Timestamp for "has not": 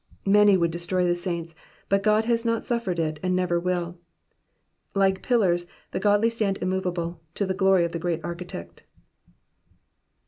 2.25-2.63